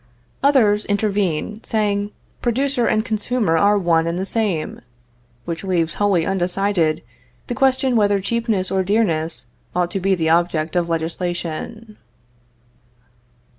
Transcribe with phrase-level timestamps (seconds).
[0.41, 2.09] Others intervene, saying,
[2.41, 4.81] producer and consumer are one and the same,
[5.45, 7.03] which leaves wholly undecided
[7.45, 9.45] the question whether cheapness or dearness
[9.75, 11.97] ought to be the object of legislation.